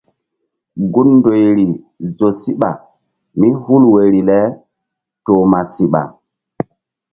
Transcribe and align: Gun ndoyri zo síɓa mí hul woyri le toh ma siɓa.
Gun 0.93 1.09
ndoyri 1.17 1.67
zo 2.17 2.27
síɓa 2.41 2.69
mí 3.39 3.47
hul 3.63 3.83
woyri 3.93 4.21
le 4.29 4.37
toh 5.25 5.43
ma 5.51 5.59
siɓa. 5.73 6.01